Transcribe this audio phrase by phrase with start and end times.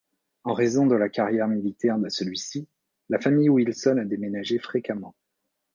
[0.45, 2.67] En raison de la carrière militaire de celui-ci,
[3.09, 5.13] la famille Wilson a déménagé fréquemment.